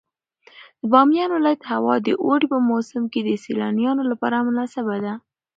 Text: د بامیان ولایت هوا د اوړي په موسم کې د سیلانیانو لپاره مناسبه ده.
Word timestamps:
د 0.79 0.81
بامیان 0.91 1.29
ولایت 1.33 1.61
هوا 1.73 1.95
د 2.01 2.09
اوړي 2.23 2.47
په 2.53 2.57
موسم 2.69 3.03
کې 3.11 3.19
د 3.23 3.29
سیلانیانو 3.45 4.03
لپاره 4.11 4.45
مناسبه 4.47 4.95
ده. 5.05 5.13